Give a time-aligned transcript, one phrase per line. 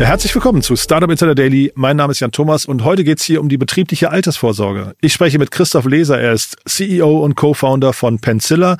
[0.00, 1.72] Ja, herzlich willkommen zu Startup Insider Daily.
[1.74, 4.94] Mein Name ist Jan Thomas und heute geht's hier um die betriebliche Altersvorsorge.
[5.02, 6.18] Ich spreche mit Christoph Leser.
[6.18, 8.78] Er ist CEO und Co-Founder von Pencilla.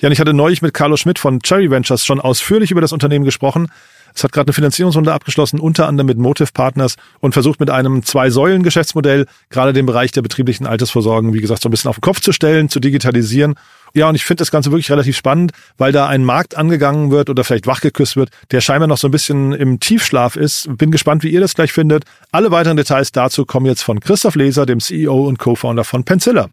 [0.00, 3.24] Jan, ich hatte neulich mit Carlo Schmidt von Cherry Ventures schon ausführlich über das Unternehmen
[3.24, 3.72] gesprochen.
[4.16, 8.02] Es hat gerade eine Finanzierungsrunde abgeschlossen, unter anderem mit Motive Partners und versucht mit einem
[8.02, 12.20] Zwei-Säulen-Geschäftsmodell gerade den Bereich der betrieblichen Altersvorsorge, wie gesagt, so ein bisschen auf den Kopf
[12.20, 13.56] zu stellen, zu digitalisieren.
[13.92, 17.28] Ja, und ich finde das Ganze wirklich relativ spannend, weil da ein Markt angegangen wird
[17.28, 20.66] oder vielleicht wachgeküsst wird, der scheinbar noch so ein bisschen im Tiefschlaf ist.
[20.78, 22.04] Bin gespannt, wie ihr das gleich findet.
[22.32, 26.48] Alle weiteren Details dazu kommen jetzt von Christoph Leser, dem CEO und Co-Founder von Pencilla.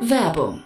[0.00, 0.65] Werbung.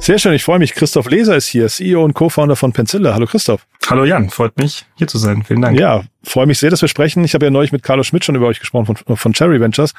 [0.00, 0.74] Sehr schön, ich freue mich.
[0.74, 3.12] Christoph Leser ist hier, CEO und Co-Founder von Pencilla.
[3.12, 3.66] Hallo Christoph.
[3.88, 5.44] Hallo Jan, freut mich, hier zu sein.
[5.44, 5.78] Vielen Dank.
[5.78, 7.22] Ja, freue mich sehr, dass wir sprechen.
[7.22, 9.92] Ich habe ja neulich mit Carlo Schmidt schon über euch gesprochen von, von Cherry Ventures.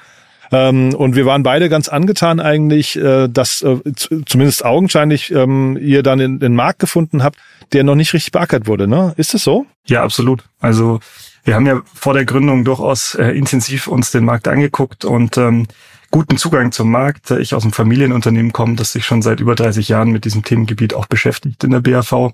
[0.51, 3.77] Ähm, und wir waren beide ganz angetan eigentlich, äh, dass äh,
[4.25, 7.37] zumindest augenscheinlich ähm, ihr dann in, den Markt gefunden habt,
[7.71, 8.87] der noch nicht richtig beackert wurde.
[8.87, 9.13] Ne?
[9.17, 9.67] Ist das so?
[9.85, 10.43] Ja, absolut.
[10.59, 10.99] Also
[11.43, 15.67] wir haben ja vor der Gründung durchaus äh, intensiv uns den Markt angeguckt und ähm,
[16.11, 17.31] guten Zugang zum Markt.
[17.31, 20.93] Ich aus einem Familienunternehmen komme, das sich schon seit über 30 Jahren mit diesem Themengebiet
[20.93, 22.33] auch beschäftigt in der BAV.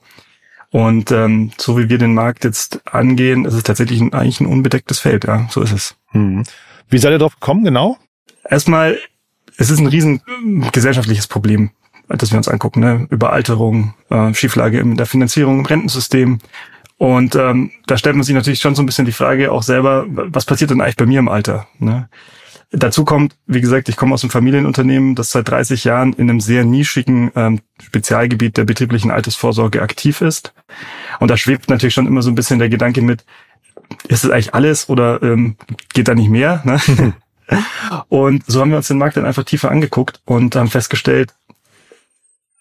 [0.70, 4.48] Und ähm, so wie wir den Markt jetzt angehen, ist es tatsächlich ein, eigentlich ein
[4.48, 5.26] unbedecktes Feld.
[5.26, 5.96] Ja, so ist es.
[6.10, 6.44] Hm.
[6.90, 7.98] Wie seid ihr drauf gekommen, genau?
[8.50, 8.98] Erstmal,
[9.58, 10.22] es ist ein riesen
[10.72, 11.72] gesellschaftliches Problem,
[12.08, 12.82] das wir uns angucken.
[12.82, 13.08] Ne?
[13.10, 16.40] Überalterung, äh, Schieflage in der Finanzierung, im Rentensystem.
[16.98, 20.06] Und ähm, da stellt man sich natürlich schon so ein bisschen die Frage auch selber,
[20.08, 21.68] was passiert denn eigentlich bei mir im Alter?
[21.80, 22.10] Ne?
[22.72, 26.42] Dazu kommt, wie gesagt, ich komme aus einem Familienunternehmen, das seit 30 Jahren in einem
[26.42, 30.54] sehr nischigen ähm, Spezialgebiet der betrieblichen Altersvorsorge aktiv ist.
[31.20, 33.24] Und da schwebt natürlich schon immer so ein bisschen der Gedanke mit,
[34.08, 35.56] ist es eigentlich alles oder ähm,
[35.94, 36.62] geht da nicht mehr?
[36.66, 37.14] Ne?
[38.10, 41.34] und so haben wir uns den Markt dann einfach tiefer angeguckt und haben festgestellt,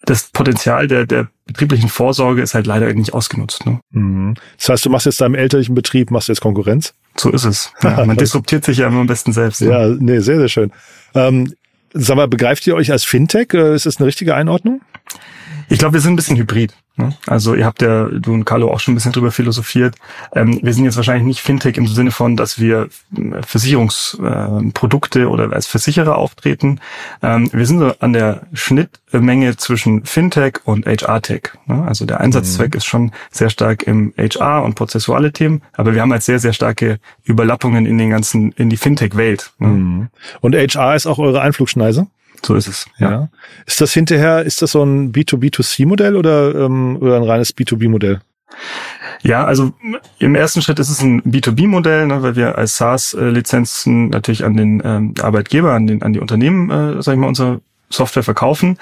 [0.07, 3.65] das Potenzial der, der betrieblichen Vorsorge ist halt leider nicht ausgenutzt.
[3.65, 3.79] Ne?
[3.91, 4.35] Mhm.
[4.57, 6.93] Das heißt, du machst jetzt deinem elterlichen Betrieb, machst jetzt Konkurrenz?
[7.17, 7.73] So ist es.
[7.83, 9.61] Ja, man disruptiert sich ja immer am besten selbst.
[9.61, 9.69] Ne?
[9.69, 10.71] Ja, nee, sehr, sehr schön.
[11.13, 11.53] Ähm,
[11.93, 13.53] sag mal, begreift ihr euch als Fintech?
[13.53, 14.81] Äh, ist das eine richtige Einordnung?
[15.69, 16.73] Ich glaube, wir sind ein bisschen hybrid.
[16.97, 17.13] Ne?
[17.27, 19.95] Also ihr habt ja, du und Carlo auch schon ein bisschen drüber philosophiert.
[20.33, 22.89] Ähm, wir sind jetzt wahrscheinlich nicht Fintech im Sinne von, dass wir
[23.45, 26.79] Versicherungsprodukte äh, oder als Versicherer auftreten.
[27.21, 31.51] Ähm, wir sind so an der Schnittmenge zwischen Fintech und HR-Tech.
[31.67, 31.83] Ne?
[31.87, 32.77] Also der Einsatzzweck mhm.
[32.77, 36.53] ist schon sehr stark im HR und prozessuale Themen, aber wir haben halt sehr, sehr
[36.53, 39.51] starke Überlappungen in den ganzen, in die Fintech-Welt.
[39.59, 39.67] Ne?
[39.67, 40.07] Mhm.
[40.41, 42.07] Und HR ist auch eure Einflugschneise?
[42.45, 42.85] So ist es.
[42.97, 43.11] Ja.
[43.11, 43.29] ja.
[43.65, 48.21] Ist das hinterher, ist das so ein B2B2C-Modell oder, ähm, oder ein reines B2B-Modell?
[49.23, 49.73] Ja, also
[50.19, 54.81] im ersten Schritt ist es ein B2B-Modell, ne, weil wir als SaaS-Lizenzen natürlich an den
[54.85, 58.77] ähm, Arbeitgeber, an, den, an die Unternehmen, äh, sag ich mal, unsere Software verkaufen.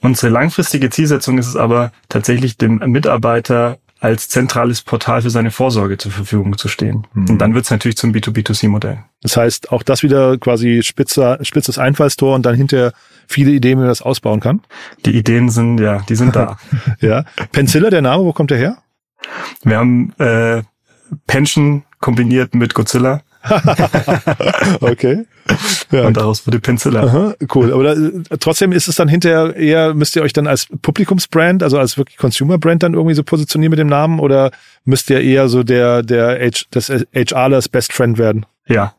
[0.00, 5.96] Unsere langfristige Zielsetzung ist es aber tatsächlich dem Mitarbeiter als zentrales Portal für seine Vorsorge
[5.96, 7.06] zur Verfügung zu stehen.
[7.14, 7.30] Mhm.
[7.30, 8.98] Und dann wird es natürlich zum B2B2C-Modell.
[9.22, 12.92] Das heißt, auch das wieder quasi spitzer, spitzes Einfallstor und dann hinterher
[13.28, 14.60] viele Ideen, wie man das ausbauen kann?
[15.06, 16.58] Die Ideen sind, ja, die sind da.
[17.00, 17.24] ja.
[17.52, 18.78] Pencilla, der Name, wo kommt der her?
[19.62, 20.64] Wir haben äh,
[21.28, 23.22] Pension kombiniert mit Godzilla.
[24.80, 25.24] okay.
[25.90, 26.06] Ja.
[26.06, 27.04] Und daraus wurde Pencilla.
[27.04, 27.72] Aha, cool.
[27.72, 27.96] Aber da,
[28.38, 32.16] trotzdem ist es dann hinterher eher, müsst ihr euch dann als Publikumsbrand, also als wirklich
[32.16, 34.50] Consumer-Brand dann irgendwie so positionieren mit dem Namen oder
[34.84, 38.46] müsst ihr eher so der, der H, des HRlers Best Friend werden?
[38.66, 38.94] Ja,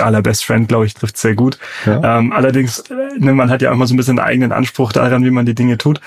[0.00, 1.58] aller Best Friend, glaube ich, trifft sehr gut.
[1.86, 2.18] Ja.
[2.18, 2.84] Ähm, allerdings,
[3.18, 5.46] ne, man hat ja auch mal so ein bisschen einen eigenen Anspruch daran, wie man
[5.46, 6.00] die Dinge tut.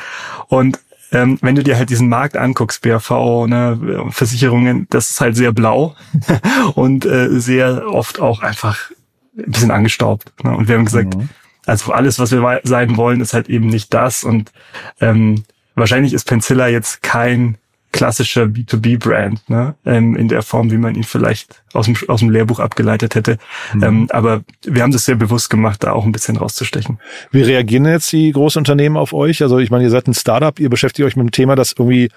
[0.47, 0.79] Und
[1.12, 5.52] ähm, wenn du dir halt diesen Markt anguckst, BAV, ne, Versicherungen, das ist halt sehr
[5.52, 5.96] blau
[6.75, 8.92] und äh, sehr oft auch einfach
[9.38, 10.31] ein bisschen angestaubt.
[10.44, 10.56] Ne?
[10.56, 11.30] Und wir haben gesagt, mhm.
[11.66, 14.24] also alles, was wir sein wollen, ist halt eben nicht das.
[14.24, 14.52] Und
[15.00, 15.44] ähm,
[15.75, 17.58] wahrscheinlich ist Pencilla jetzt kein
[17.91, 19.75] klassischer B2B-Brand, ne?
[19.85, 23.38] ähm, in der Form, wie man ihn vielleicht aus dem, aus dem Lehrbuch abgeleitet hätte.
[23.73, 23.83] Mhm.
[23.83, 26.99] Ähm, aber wir haben das sehr bewusst gemacht, da auch ein bisschen rauszustechen.
[27.31, 29.41] Wie reagieren jetzt die großen Unternehmen auf euch?
[29.41, 32.09] Also ich meine, ihr seid ein Startup, ihr beschäftigt euch mit einem Thema, das irgendwie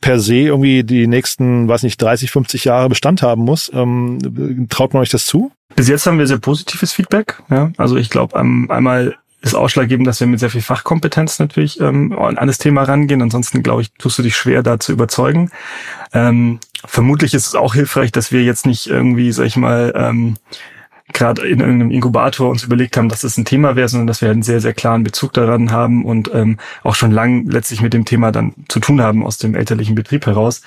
[0.00, 3.70] per se irgendwie die nächsten, weiß nicht, 30, 50 Jahre Bestand haben muss.
[3.74, 5.50] Ähm, traut man euch das zu?
[5.74, 7.42] Bis jetzt haben wir sehr positives Feedback.
[7.50, 7.72] Ja?
[7.76, 12.46] Also ich glaube, einmal ist ausschlaggebend, dass wir mit sehr viel Fachkompetenz natürlich ähm, an
[12.46, 13.22] das Thema rangehen.
[13.22, 15.50] Ansonsten, glaube ich, tust du dich schwer, da zu überzeugen.
[16.12, 20.36] Ähm, vermutlich ist es auch hilfreich, dass wir jetzt nicht irgendwie, sag ich mal, ähm,
[21.12, 24.30] gerade in irgendeinem Inkubator uns überlegt haben, dass das ein Thema wäre, sondern dass wir
[24.30, 28.04] einen sehr, sehr klaren Bezug daran haben und ähm, auch schon lang letztlich mit dem
[28.04, 30.62] Thema dann zu tun haben aus dem elterlichen Betrieb heraus.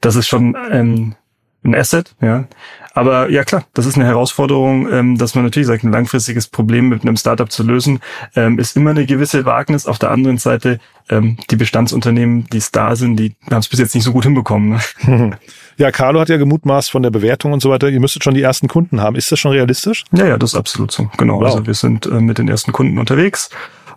[0.00, 1.14] Das ist schon ähm,
[1.64, 2.46] ein Asset, ja.
[2.94, 6.88] Aber ja klar, das ist eine Herausforderung, ähm, dass man natürlich sagt, ein langfristiges Problem
[6.88, 8.00] mit einem Startup zu lösen,
[8.34, 9.86] ähm, ist immer eine gewisse Wagnis.
[9.86, 13.78] Auf der anderen Seite, ähm, die Bestandsunternehmen, die es da sind, die haben es bis
[13.78, 14.80] jetzt nicht so gut hinbekommen.
[15.06, 15.38] Ne?
[15.76, 18.42] Ja, Carlo hat ja gemutmaßt von der Bewertung und so weiter, ihr müsstet schon die
[18.42, 19.14] ersten Kunden haben.
[19.14, 20.04] Ist das schon realistisch?
[20.10, 21.08] Ja, ja, das ist absolut so.
[21.18, 21.38] Genau.
[21.38, 21.44] Wow.
[21.44, 23.48] Also wir sind äh, mit den ersten Kunden unterwegs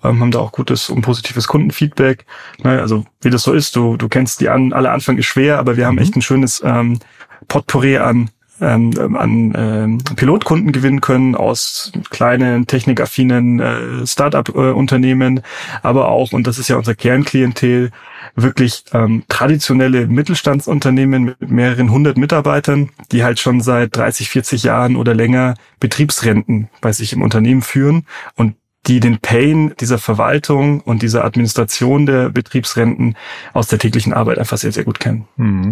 [0.03, 2.25] ähm, haben da auch gutes und positives Kundenfeedback.
[2.63, 5.59] Ne, also wie das so ist, du, du kennst die an, alle Anfang ist schwer,
[5.59, 6.01] aber wir haben mhm.
[6.01, 6.99] echt ein schönes ähm,
[7.47, 8.29] Potpourri an
[8.61, 15.41] ähm, an ähm, Pilotkunden gewinnen können aus kleinen, technikaffinen äh, Start-up-Unternehmen, äh,
[15.81, 17.91] aber auch, und das ist ja unser Kernklientel,
[18.35, 24.95] wirklich ähm, traditionelle Mittelstandsunternehmen mit mehreren hundert Mitarbeitern, die halt schon seit 30, 40 Jahren
[24.95, 28.05] oder länger Betriebsrenten bei sich im Unternehmen führen
[28.35, 28.55] und
[28.87, 33.15] die den Pain dieser Verwaltung und dieser Administration der Betriebsrenten
[33.53, 35.27] aus der täglichen Arbeit einfach sehr, sehr gut kennen.
[35.35, 35.71] Mhm.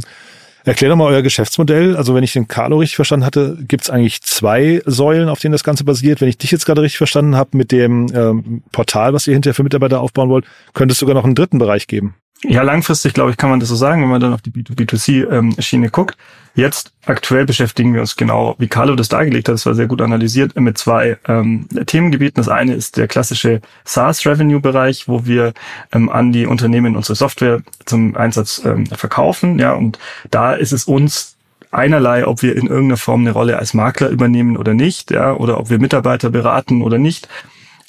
[0.69, 1.95] Erklär doch mal euer Geschäftsmodell.
[1.95, 5.51] Also wenn ich den Carlo richtig verstanden hatte, gibt es eigentlich zwei Säulen, auf denen
[5.51, 6.21] das Ganze basiert.
[6.21, 9.56] Wenn ich dich jetzt gerade richtig verstanden habe mit dem ähm, Portal, was ihr hinterher
[9.56, 10.45] für Mitarbeiter aufbauen wollt,
[10.75, 12.18] könnte es sogar noch einen dritten Bereich geben.
[12.44, 15.86] Ja, langfristig, glaube ich, kann man das so sagen, wenn man dann auf die B2B2C-Schiene
[15.86, 16.18] ähm, guckt.
[16.56, 20.01] Jetzt aktuell beschäftigen wir uns genau, wie Carlo das dargelegt hat, das war sehr gut
[20.01, 22.38] analysiert, mit zwei ähm, Themengebieten.
[22.38, 25.53] Das eine ist der klassische SaaS-Revenue-Bereich, wo wir
[25.91, 29.59] ähm, an die Unternehmen unsere Software zum Einsatz ähm, verkaufen.
[29.59, 30.00] Ja, und
[30.31, 31.36] da ist es uns
[31.71, 35.59] einerlei, ob wir in irgendeiner Form eine Rolle als Makler übernehmen oder nicht, ja, oder
[35.59, 37.27] ob wir Mitarbeiter beraten oder nicht.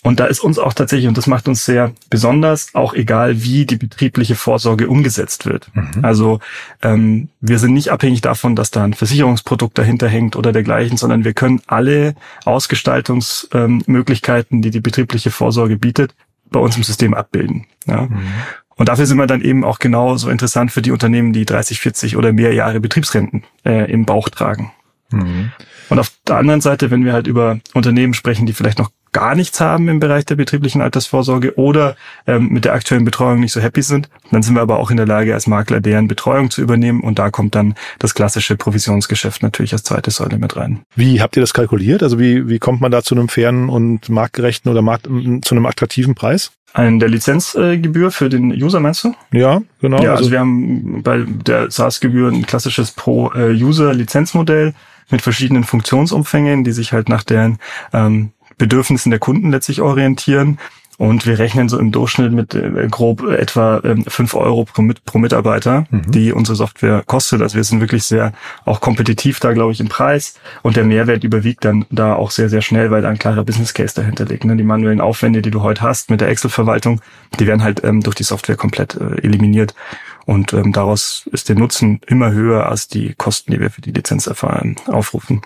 [0.02, 3.66] Und da ist uns auch tatsächlich, und das macht uns sehr besonders, auch egal, wie
[3.66, 5.70] die betriebliche Vorsorge umgesetzt wird.
[5.74, 6.02] Mhm.
[6.02, 6.40] Also
[6.80, 11.24] ähm, wir sind nicht abhängig davon, dass da ein Versicherungsprodukt dahinter hängt oder dergleichen, sondern
[11.24, 12.14] wir können alle
[12.46, 16.14] Ausgestaltungsmöglichkeiten, ähm, die die betriebliche Vorsorge bietet,
[16.50, 17.66] bei uns im System abbilden.
[17.86, 18.00] Ja.
[18.02, 18.22] Mhm.
[18.76, 22.16] Und dafür sind wir dann eben auch genauso interessant für die Unternehmen, die 30, 40
[22.16, 24.72] oder mehr Jahre Betriebsrenten äh, im Bauch tragen.
[25.10, 25.52] Mhm.
[25.90, 29.34] Und auf der anderen Seite, wenn wir halt über Unternehmen sprechen, die vielleicht noch gar
[29.34, 31.96] nichts haben im Bereich der betrieblichen Altersvorsorge oder
[32.26, 34.96] ähm, mit der aktuellen Betreuung nicht so happy sind, dann sind wir aber auch in
[34.96, 39.42] der Lage, als Makler deren Betreuung zu übernehmen und da kommt dann das klassische Provisionsgeschäft
[39.42, 40.80] natürlich als zweite Säule mit rein.
[40.94, 42.02] Wie habt ihr das kalkuliert?
[42.02, 45.66] Also wie, wie kommt man da zu einem fairen und marktgerechten oder markt, zu einem
[45.66, 46.52] attraktiven Preis?
[46.72, 49.12] An der Lizenzgebühr für den User meinst du?
[49.32, 49.96] Ja, genau.
[49.96, 54.74] Ja, also, also wir haben bei der SaaS-Gebühr ein klassisches Pro-User-Lizenzmodell
[55.10, 57.58] mit verschiedenen Funktionsumfängen, die sich halt nach deren
[57.92, 60.58] ähm, Bedürfnissen der Kunden letztlich orientieren.
[60.98, 65.18] Und wir rechnen so im Durchschnitt mit äh, grob etwa äh, fünf Euro pro, pro
[65.18, 66.10] Mitarbeiter, mhm.
[66.10, 67.40] die unsere Software kostet.
[67.40, 68.34] Also wir sind wirklich sehr
[68.66, 70.38] auch kompetitiv da, glaube ich, im Preis.
[70.60, 73.72] Und der Mehrwert überwiegt dann da auch sehr, sehr schnell, weil da ein klarer Business
[73.72, 74.44] Case dahinter liegt.
[74.44, 74.56] Ne?
[74.56, 77.00] Die manuellen Aufwände, die du heute hast mit der Excel-Verwaltung,
[77.38, 79.74] die werden halt ähm, durch die Software komplett äh, eliminiert.
[80.26, 83.92] Und ähm, daraus ist der Nutzen immer höher als die Kosten, die wir für die
[83.92, 85.40] Lizenz erfahren, aufrufen.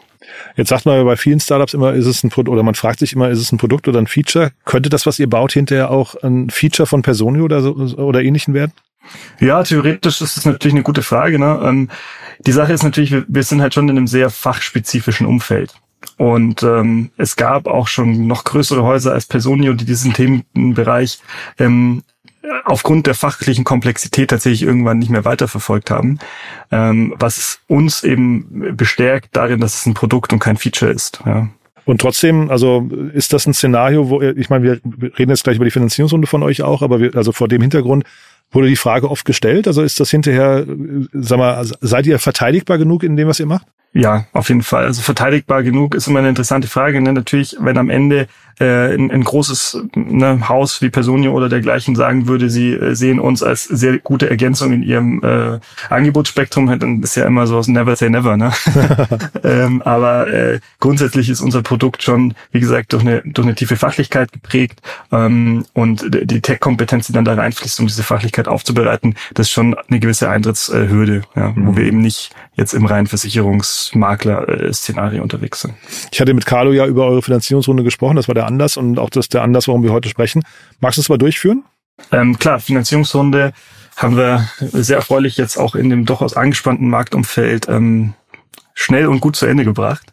[0.56, 3.12] Jetzt sagt man bei vielen Startups immer, ist es ein Produkt, oder man fragt sich
[3.12, 4.52] immer, ist es ein Produkt oder ein Feature?
[4.64, 8.54] Könnte das, was ihr baut, hinterher auch ein Feature von Personio oder so, oder ähnlichen
[8.54, 8.72] werden?
[9.40, 11.38] Ja, theoretisch ist das natürlich eine gute Frage.
[11.38, 11.60] Ne?
[11.62, 11.90] Ähm,
[12.46, 15.74] die Sache ist natürlich, wir, wir sind halt schon in einem sehr fachspezifischen Umfeld.
[16.16, 21.18] Und ähm, es gab auch schon noch größere Häuser als Personio, die diesen Themenbereich
[21.58, 22.02] ähm,
[22.64, 26.18] aufgrund der fachlichen Komplexität tatsächlich irgendwann nicht mehr weiterverfolgt haben,
[26.70, 31.20] ähm, was uns eben bestärkt darin, dass es ein Produkt und kein Feature ist.
[31.24, 31.48] Ja.
[31.86, 34.80] Und trotzdem, also ist das ein Szenario, wo ich meine, wir
[35.18, 38.04] reden jetzt gleich über die Finanzierungsrunde von euch auch, aber wir, also vor dem Hintergrund
[38.50, 39.66] wurde die Frage oft gestellt.
[39.66, 40.64] Also ist das hinterher,
[41.12, 43.66] sag mal, seid ihr verteidigbar genug in dem, was ihr macht?
[43.96, 44.86] Ja, auf jeden Fall.
[44.86, 47.00] Also verteidigbar genug ist immer eine interessante Frage.
[47.00, 47.12] Ne?
[47.12, 48.26] Natürlich, wenn am Ende
[48.58, 53.20] äh, ein, ein großes ne, Haus wie Personio oder dergleichen sagen würde, sie äh, sehen
[53.20, 55.60] uns als sehr gute Ergänzung in ihrem äh,
[55.90, 58.36] Angebotsspektrum, dann ist ja immer so never say never.
[58.36, 58.52] Ne?
[59.44, 63.76] ähm, aber äh, grundsätzlich ist unser Produkt schon, wie gesagt, durch eine, durch eine tiefe
[63.76, 64.80] Fachlichkeit geprägt
[65.12, 69.76] ähm, und die Tech-Kompetenz, die dann da reinfließt, um diese Fachlichkeit aufzubereiten, das ist schon
[69.88, 71.66] eine gewisse Eintrittshürde, ja, mhm.
[71.66, 73.06] wo wir eben nicht jetzt im reinen
[73.88, 75.74] Versicherungsmakler-Szenario unterwegs sind.
[76.12, 79.10] Ich hatte mit Carlo ja über eure Finanzierungsrunde gesprochen, das war der Anlass und auch
[79.10, 80.42] das der Anlass, warum wir heute sprechen.
[80.80, 81.64] Magst du es mal durchführen?
[82.10, 83.52] Ähm, klar, Finanzierungsrunde
[83.96, 88.14] haben wir sehr erfreulich jetzt auch in dem durchaus angespannten Marktumfeld ähm,
[88.74, 90.04] schnell und gut zu Ende gebracht.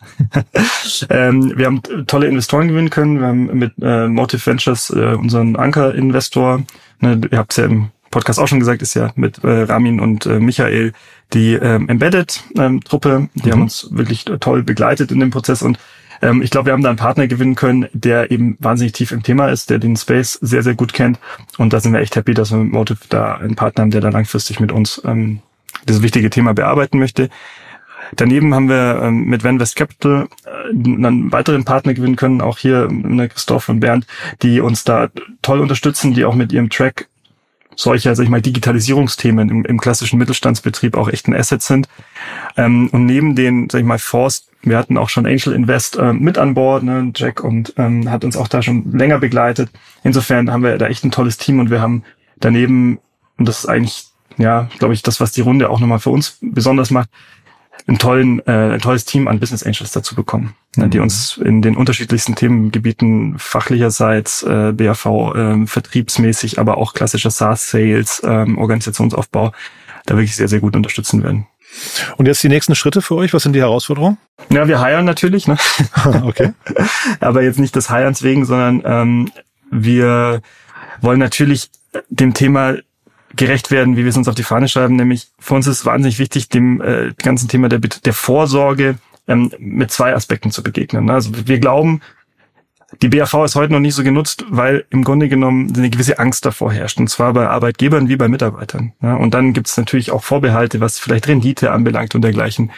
[1.10, 3.20] ähm, wir haben tolle Investoren gewinnen können.
[3.20, 6.62] Wir haben mit äh, Motive Ventures äh, unseren Anker-Investor,
[7.00, 10.00] ne, ihr habt es ja im Podcast auch schon gesagt, ist ja mit äh, Ramin
[10.00, 10.94] und äh, Michael
[11.34, 13.10] die ähm, Embedded-Truppe.
[13.10, 13.52] Ähm, die mhm.
[13.52, 15.80] haben uns wirklich toll begleitet in dem Prozess und
[16.22, 19.24] ähm, ich glaube, wir haben da einen Partner gewinnen können, der eben wahnsinnig tief im
[19.24, 21.20] Thema ist, der den Space sehr, sehr gut kennt.
[21.58, 24.02] Und da sind wir echt happy, dass wir mit Motive da einen Partner haben, der
[24.02, 25.40] da langfristig mit uns ähm,
[25.88, 27.30] dieses wichtige Thema bearbeiten möchte.
[28.16, 32.90] Daneben haben wir ähm, mit Vanvest Capital äh, einen weiteren Partner gewinnen können, auch hier
[32.92, 34.06] ne, Christoph und Bernd,
[34.42, 35.10] die uns da
[35.42, 37.08] toll unterstützen, die auch mit ihrem Track
[37.76, 41.88] solcher, sag ich mal, Digitalisierungsthemen im, im klassischen Mittelstandsbetrieb auch echt ein Asset sind.
[42.58, 46.14] Ähm, und neben den, sag ich mal, Force, wir hatten auch schon Angel Invest äh,
[46.14, 49.70] mit an Bord, ne, Jack, und ähm, hat uns auch da schon länger begleitet.
[50.04, 52.04] Insofern haben wir da echt ein tolles Team und wir haben
[52.40, 53.00] daneben,
[53.38, 54.06] und das ist eigentlich,
[54.38, 57.10] ja, glaube ich, das, was die Runde auch nochmal für uns besonders macht,
[57.88, 60.90] ein, tollen, äh, ein tolles Team an Business Angels dazu bekommen, mhm.
[60.90, 68.22] die uns in den unterschiedlichsten Themengebieten fachlicherseits, äh, BAV, äh, vertriebsmäßig, aber auch klassischer SaaS-Sales,
[68.24, 69.52] äh, Organisationsaufbau,
[70.06, 71.48] da wirklich sehr, sehr gut unterstützen werden.
[72.18, 73.34] Und jetzt die nächsten Schritte für euch?
[73.34, 74.18] Was sind die Herausforderungen?
[74.50, 75.58] Ja, wir heiern natürlich, ne?
[76.24, 76.54] okay.
[77.20, 79.32] aber jetzt nicht des Heierns wegen, sondern ähm,
[79.70, 80.42] wir
[81.00, 81.70] wollen natürlich
[82.10, 82.76] dem Thema
[83.36, 84.96] gerecht werden, wie wir es uns auf die Fahne schreiben.
[84.96, 88.96] Nämlich für uns ist wahnsinnig wichtig, dem äh, ganzen Thema der, der Vorsorge
[89.28, 91.10] ähm, mit zwei Aspekten zu begegnen.
[91.10, 92.02] Also wir glauben,
[93.02, 96.46] die BAV ist heute noch nicht so genutzt, weil im Grunde genommen eine gewisse Angst
[96.46, 97.00] davor herrscht.
[97.00, 98.92] Und zwar bei Arbeitgebern wie bei Mitarbeitern.
[99.02, 102.72] Ja, und dann gibt es natürlich auch Vorbehalte, was vielleicht Rendite anbelangt und dergleichen.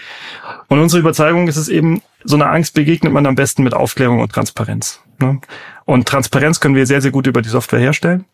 [0.68, 4.20] Und unsere Überzeugung ist es eben, so einer Angst begegnet man am besten mit Aufklärung
[4.20, 5.02] und Transparenz.
[5.20, 5.40] Ne?
[5.86, 8.26] Und Transparenz können wir sehr, sehr gut über die Software herstellen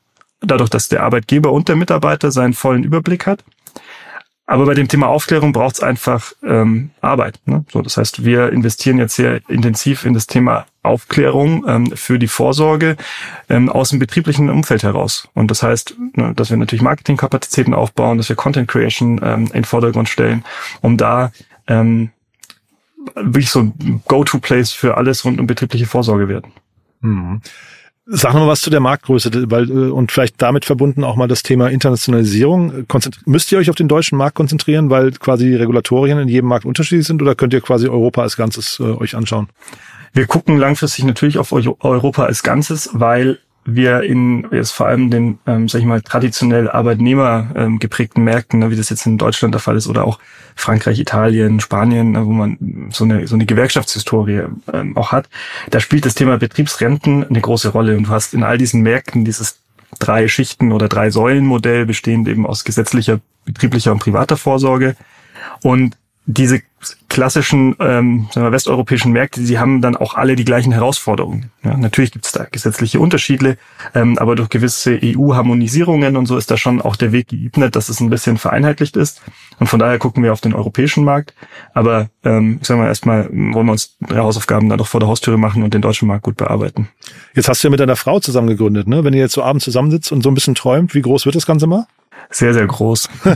[0.42, 3.44] dadurch, dass der Arbeitgeber und der Mitarbeiter seinen vollen Überblick hat.
[4.50, 7.40] Aber bei dem Thema Aufklärung braucht es einfach ähm, Arbeit.
[7.46, 7.64] Ne?
[7.72, 12.28] So, das heißt, wir investieren jetzt sehr intensiv in das Thema Aufklärung ähm, für die
[12.28, 12.98] Vorsorge
[13.48, 15.28] ähm, aus dem betrieblichen Umfeld heraus.
[15.36, 19.52] Und das heißt, ne, dass wir natürlich Marketingkapazitäten aufbauen, dass wir Content Creation ähm, in
[19.52, 20.44] den Vordergrund stellen,
[20.82, 21.32] um da
[21.68, 22.10] ähm,
[23.14, 26.52] wirklich so ein Go-to-Place für alles rund um betriebliche Vorsorge werden.
[27.02, 27.42] Mhm.
[28.12, 31.28] Sag noch mal was zu der Marktgröße, weil äh, und vielleicht damit verbunden auch mal
[31.28, 32.88] das Thema Internationalisierung.
[32.88, 36.48] Konzentri müsst ihr euch auf den deutschen Markt konzentrieren, weil quasi die Regulatorien in jedem
[36.50, 39.50] Markt unterschiedlich sind, oder könnt ihr quasi Europa als Ganzes äh, euch anschauen?
[40.14, 45.40] Wir gucken langfristig natürlich auf Europa als Ganzes, weil wir in jetzt vor allem den,
[45.46, 49.54] ähm, sag ich mal, traditionell Arbeitnehmer ähm, geprägten Märkten, ne, wie das jetzt in Deutschland
[49.54, 50.20] der Fall ist, oder auch
[50.56, 55.30] Frankreich, Italien, Spanien, ne, wo man so eine, so eine Gewerkschaftshistorie ähm, auch hat,
[55.70, 57.98] da spielt das Thema Betriebsrenten eine große Rolle.
[57.98, 59.60] Und du hast in all diesen Märkten dieses
[60.00, 64.96] drei Schichten oder drei Säulen Modell bestehend eben aus gesetzlicher, betrieblicher und privater Vorsorge.
[65.62, 65.98] Und
[66.32, 66.62] diese
[67.08, 71.50] klassischen ähm, sagen wir, westeuropäischen Märkte, die haben dann auch alle die gleichen Herausforderungen.
[71.64, 73.58] Ja, natürlich gibt es da gesetzliche Unterschiede,
[73.96, 77.90] ähm, aber durch gewisse EU-Harmonisierungen und so ist da schon auch der Weg geebnet, dass
[77.90, 79.24] es ein bisschen vereinheitlicht ist.
[79.60, 81.34] Und von daher gucken wir auf den europäischen Markt.
[81.74, 85.40] Aber ähm, sagen wir erstmal, wollen wir uns drei Hausaufgaben dann doch vor der Haustüre
[85.40, 86.90] machen und den deutschen Markt gut bearbeiten.
[87.34, 89.04] Jetzt hast du ja mit deiner Frau zusammen gegründet, ne?
[89.04, 91.48] Wenn ihr jetzt so abends zusammensitzt und so ein bisschen träumt, wie groß wird das
[91.48, 91.88] Ganze mal?
[92.32, 93.10] Sehr, sehr groß.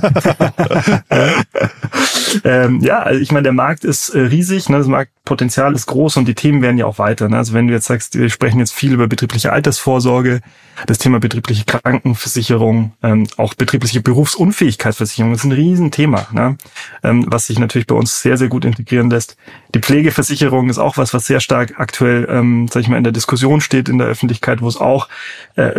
[2.44, 4.78] ähm, ja, also ich meine, der Markt ist äh, riesig, ne?
[4.78, 7.28] das Marktpotenzial ist groß und die Themen werden ja auch weiter.
[7.28, 7.38] Ne?
[7.38, 10.42] Also wenn du jetzt sagst, wir sprechen jetzt viel über betriebliche Altersvorsorge,
[10.86, 16.58] das Thema betriebliche Krankenversicherung, ähm, auch betriebliche Berufsunfähigkeitsversicherung, das ist ein Riesenthema, ne?
[17.04, 19.38] ähm, was sich natürlich bei uns sehr, sehr gut integrieren lässt.
[19.74, 23.14] Die Pflegeversicherung ist auch was, was sehr stark aktuell, ähm, sag ich mal, in der
[23.14, 25.08] Diskussion steht in der Öffentlichkeit, wo es auch
[25.56, 25.72] äh,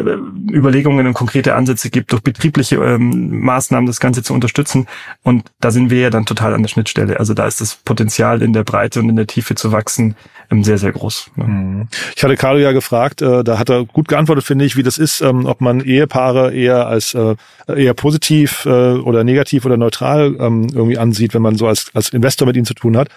[0.50, 4.86] Überlegungen und konkrete Ansätze gibt, durch betriebliche ähm, Maßnahmen das Ganze zu unterstützen.
[5.22, 7.18] Und da sind wir ja dann total an der Schnittstelle.
[7.18, 10.14] Also da ist das Potenzial in der Breite und in der Tiefe zu wachsen
[10.50, 11.30] ähm, sehr, sehr groß.
[11.36, 11.88] Mhm.
[12.16, 14.98] Ich hatte Carlo ja gefragt, äh, da hat er gut geantwortet, finde ich, wie das
[14.98, 17.36] ist, ähm, ob man Ehepaare eher als äh,
[17.66, 22.10] eher positiv äh, oder negativ oder neutral ähm, irgendwie ansieht, wenn man so als, als
[22.10, 23.08] Investor mit ihnen zu tun hat.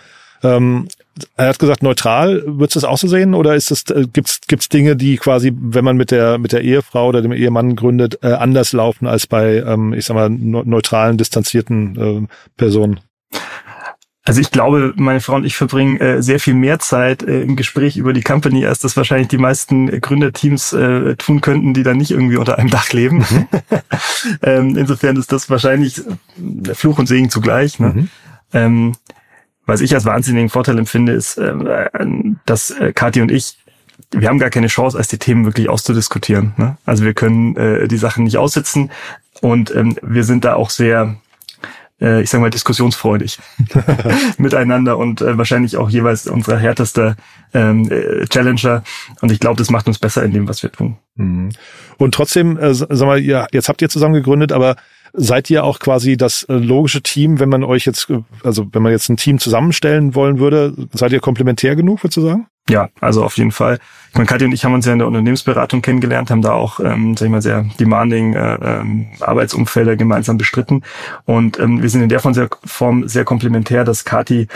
[0.43, 0.87] Ähm,
[1.35, 2.43] er hat gesagt, neutral.
[2.45, 3.33] Würdest du das auch so sehen?
[3.33, 6.61] Oder ist es, äh, gibt's, gibt's Dinge, die quasi, wenn man mit der, mit der
[6.61, 11.17] Ehefrau oder dem Ehemann gründet, äh, anders laufen als bei, ähm, ich sag mal, neutralen,
[11.17, 12.99] distanzierten äh, Personen?
[14.27, 17.55] Also ich glaube, meine Frau und ich verbringen äh, sehr viel mehr Zeit äh, im
[17.55, 21.95] Gespräch über die Company, als das wahrscheinlich die meisten Gründerteams äh, tun könnten, die dann
[21.95, 23.19] nicht irgendwie unter einem Dach leben.
[23.19, 23.47] Mhm.
[24.41, 26.01] ähm, insofern ist das wahrscheinlich
[26.73, 27.79] Fluch und Segen zugleich.
[27.79, 27.87] Ne?
[27.87, 28.09] Mhm.
[28.51, 28.95] Ähm,
[29.67, 31.53] was ich als wahnsinnigen Vorteil empfinde, ist, äh,
[32.45, 33.57] dass äh, Kathi und ich
[34.11, 36.53] wir haben gar keine Chance, als die Themen wirklich auszudiskutieren.
[36.57, 36.77] Ne?
[36.85, 38.91] Also wir können äh, die Sachen nicht aussitzen
[39.41, 41.17] und ähm, wir sind da auch sehr
[42.01, 43.39] äh, ich sage mal, diskussionsfreudig
[44.37, 47.15] miteinander und äh, wahrscheinlich auch jeweils unser härtester
[47.53, 48.83] ähm, äh, Challenger.
[49.21, 50.97] Und ich glaube, das macht uns besser in dem, was wir tun.
[51.15, 51.49] Mhm.
[51.97, 54.75] Und trotzdem, äh, sag mal, ja, jetzt habt ihr zusammen gegründet, aber
[55.13, 58.83] seid ihr auch quasi das äh, logische Team, wenn man euch jetzt, äh, also wenn
[58.83, 62.47] man jetzt ein Team zusammenstellen wollen würde, seid ihr komplementär genug, würdest du sagen?
[62.69, 63.79] Ja, also auf jeden Fall.
[64.09, 66.79] Ich meine, Katja und ich haben uns ja in der Unternehmensberatung kennengelernt, haben da auch,
[66.79, 70.83] ähm, sag ich mal, sehr demanding äh, ähm, Arbeitsumfelder gemeinsam bestritten.
[71.25, 74.47] Und ähm, wir sind in der Form sehr, Form sehr komplementär, dass Kati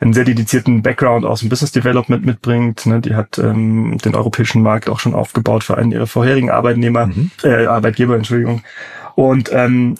[0.00, 2.86] einen sehr dedizierten Background aus dem Business Development mitbringt.
[2.86, 3.00] Ne?
[3.00, 7.30] Die hat ähm, den europäischen Markt auch schon aufgebaut für einen ihrer vorherigen Arbeitnehmer, mhm.
[7.44, 8.62] äh, Arbeitgeber, Entschuldigung.
[9.14, 9.96] Und ähm,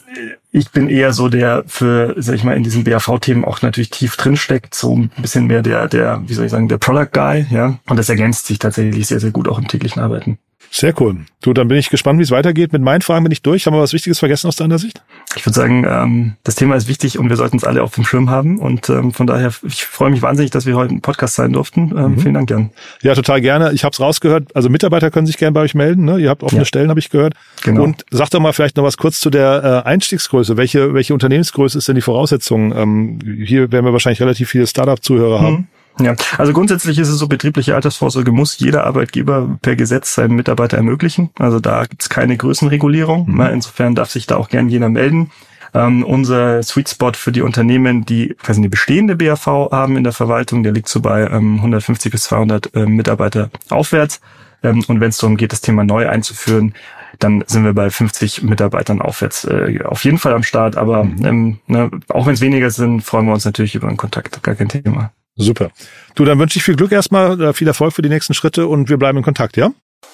[0.51, 4.17] ich bin eher so der für, sag ich mal, in diesen BAV-Themen auch natürlich tief
[4.17, 7.79] drinsteckt, so ein bisschen mehr der, der, wie soll ich sagen, der Product Guy, ja.
[7.87, 10.37] Und das ergänzt sich tatsächlich sehr, sehr gut auch im täglichen Arbeiten.
[10.71, 11.25] Sehr cool.
[11.41, 12.73] Du, dann bin ich gespannt, wie es weitergeht.
[12.73, 13.65] Mit meinen Fragen bin ich durch.
[13.65, 15.01] Haben wir was Wichtiges vergessen aus deiner Sicht?
[15.35, 18.03] Ich würde sagen, ähm, das Thema ist wichtig und wir sollten es alle auf dem
[18.03, 18.59] Schirm haben.
[18.59, 21.93] Und ähm, von daher, ich freue mich wahnsinnig, dass wir heute ein Podcast sein durften.
[21.95, 22.19] Ähm, mhm.
[22.19, 22.71] Vielen Dank, Jan.
[23.01, 23.73] Ja, total gerne.
[23.73, 24.55] Ich habe es rausgehört.
[24.55, 26.05] Also Mitarbeiter können sich gerne bei euch melden.
[26.05, 26.19] Ne?
[26.19, 26.65] Ihr habt offene ja.
[26.65, 27.35] Stellen, habe ich gehört.
[27.63, 27.83] Genau.
[27.83, 30.57] Und sag doch mal vielleicht noch was kurz zu der äh, Einstiegsgröße.
[30.57, 32.75] Welche, welche Unternehmensgröße ist denn die Voraussetzung?
[32.75, 35.45] Ähm, hier werden wir wahrscheinlich relativ viele Startup-Zuhörer mhm.
[35.45, 35.67] haben.
[35.99, 40.77] Ja, also grundsätzlich ist es so, betriebliche Altersvorsorge muss jeder Arbeitgeber per Gesetz seinen Mitarbeiter
[40.77, 41.29] ermöglichen.
[41.39, 43.29] Also da gibt's keine Größenregulierung.
[43.29, 43.41] Mhm.
[43.41, 45.31] Insofern darf sich da auch gern jeder melden.
[45.73, 50.13] Ähm, unser Sweet Spot für die Unternehmen, die quasi eine bestehende BAV haben in der
[50.13, 54.21] Verwaltung, der liegt so bei ähm, 150 bis 200 äh, Mitarbeiter aufwärts.
[54.63, 56.73] Ähm, und wenn es darum geht, das Thema neu einzuführen,
[57.19, 60.77] dann sind wir bei 50 Mitarbeitern aufwärts äh, auf jeden Fall am Start.
[60.77, 61.25] Aber mhm.
[61.25, 64.43] ähm, ne, auch wenn es weniger sind, freuen wir uns natürlich über einen Kontakt.
[64.43, 65.11] Gar kein Thema.
[65.35, 65.71] Super.
[66.15, 68.89] Du, dann wünsche ich viel Glück erstmal, äh, viel Erfolg für die nächsten Schritte und
[68.89, 69.71] wir bleiben in Kontakt, ja?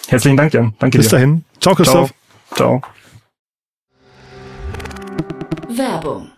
[0.07, 0.73] Herzlichen Dank, Jan.
[0.79, 1.17] Danke Bis dir.
[1.17, 1.45] dahin.
[1.59, 2.13] Ciao, Christoph.
[2.55, 2.81] Ciao.
[2.81, 2.91] Ciao.
[5.69, 6.31] Werbung.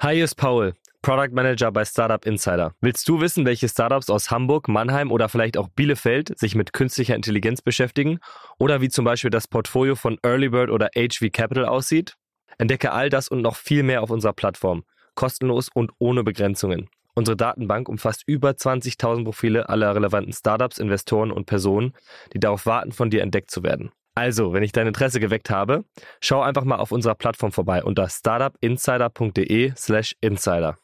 [0.00, 2.74] Hi, hier ist Paul, Product Manager bei Startup Insider.
[2.80, 7.16] Willst du wissen, welche Startups aus Hamburg, Mannheim oder vielleicht auch Bielefeld sich mit künstlicher
[7.16, 8.18] Intelligenz beschäftigen?
[8.58, 12.16] Oder wie zum Beispiel das Portfolio von Earlybird oder HV Capital aussieht?
[12.58, 14.84] Entdecke all das und noch viel mehr auf unserer Plattform.
[15.14, 16.88] Kostenlos und ohne Begrenzungen.
[17.14, 21.92] Unsere Datenbank umfasst über 20.000 Profile aller relevanten Startups, Investoren und Personen,
[22.32, 23.90] die darauf warten, von dir entdeckt zu werden.
[24.14, 25.84] Also, wenn ich dein Interesse geweckt habe,
[26.20, 30.78] schau einfach mal auf unserer Plattform vorbei unter startupinsider.de/slash insider.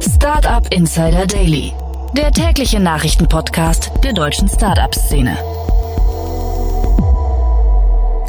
[0.00, 1.72] Startup Insider Daily,
[2.16, 5.36] der tägliche Nachrichtenpodcast der deutschen Startup-Szene.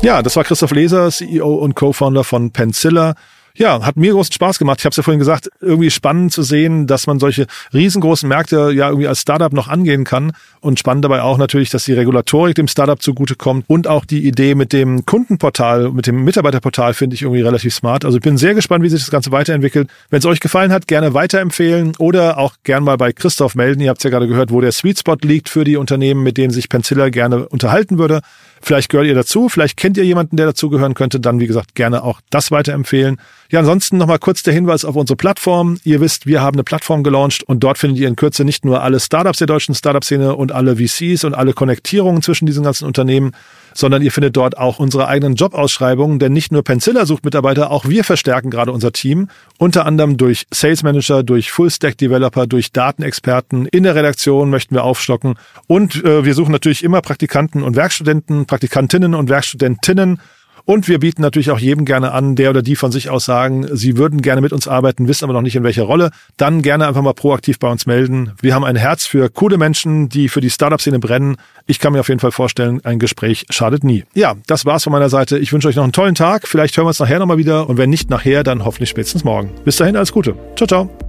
[0.02, 3.16] Ja, das war Christoph Leser, CEO und Co-Founder von Pencilla.
[3.56, 4.80] Ja, hat mir großen Spaß gemacht.
[4.80, 8.72] Ich habe es ja vorhin gesagt, irgendwie spannend zu sehen, dass man solche riesengroßen Märkte
[8.72, 10.32] ja irgendwie als Startup noch angehen kann.
[10.62, 14.56] Und spannend dabei auch natürlich, dass die Regulatorik dem Startup zugutekommt und auch die Idee
[14.56, 18.06] mit dem Kundenportal, mit dem Mitarbeiterportal finde ich irgendwie relativ smart.
[18.06, 19.90] Also ich bin sehr gespannt, wie sich das Ganze weiterentwickelt.
[20.10, 23.82] Wenn es euch gefallen hat, gerne weiterempfehlen oder auch gern mal bei Christoph melden.
[23.82, 26.52] Ihr habt ja gerade gehört, wo der Sweet Spot liegt für die Unternehmen, mit denen
[26.52, 28.22] sich Pencilla gerne unterhalten würde.
[28.62, 32.04] Vielleicht gehört ihr dazu, vielleicht kennt ihr jemanden, der dazugehören könnte, dann wie gesagt gerne
[32.04, 33.18] auch das weiterempfehlen.
[33.52, 35.78] Ja, ansonsten nochmal kurz der Hinweis auf unsere Plattform.
[35.84, 38.84] Ihr wisst, wir haben eine Plattform gelauncht und dort findet ihr in Kürze nicht nur
[38.84, 43.32] alle Startups der deutschen Startup-Szene und alle VCs und alle Konnektierungen zwischen diesen ganzen Unternehmen,
[43.74, 47.88] sondern ihr findet dort auch unsere eigenen Jobausschreibungen, denn nicht nur Pencilla sucht Mitarbeiter, auch
[47.88, 53.66] wir verstärken gerade unser Team, unter anderem durch Sales Manager, durch Full-Stack Developer, durch Datenexperten.
[53.68, 55.36] In der Redaktion möchten wir aufstocken
[55.68, 60.20] und äh, wir suchen natürlich immer Praktikanten und Werkstudenten, Praktikantinnen und Werkstudentinnen
[60.70, 63.66] und wir bieten natürlich auch jedem gerne an, der oder die von sich aus sagen,
[63.76, 66.88] sie würden gerne mit uns arbeiten, wissen aber noch nicht in welcher Rolle, dann gerne
[66.88, 68.34] einfach mal proaktiv bei uns melden.
[68.40, 71.38] Wir haben ein Herz für coole Menschen, die für die Startup-Szene brennen.
[71.66, 74.04] Ich kann mir auf jeden Fall vorstellen, ein Gespräch schadet nie.
[74.14, 75.40] Ja, das war's von meiner Seite.
[75.40, 76.48] Ich wünsche euch noch einen tollen Tag.
[76.48, 79.50] Vielleicht hören wir uns nachher nochmal wieder und wenn nicht nachher, dann hoffentlich spätestens morgen.
[79.66, 80.36] Bis dahin, alles Gute.
[80.56, 81.09] Ciao, ciao.